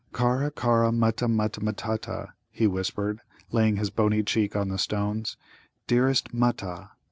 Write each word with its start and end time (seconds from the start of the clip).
"Kara, 0.11 0.49
kara 0.49 0.91
Mutta, 0.91 1.27
Mutta 1.27 1.59
matutta," 1.61 2.31
he 2.49 2.65
whispered, 2.65 3.21
laying 3.51 3.75
his 3.75 3.91
bony 3.91 4.23
cheek 4.23 4.55
on 4.55 4.69
the 4.69 4.79
stones 4.79 5.37
"dearest 5.85 6.33
Mutta!" 6.33 6.89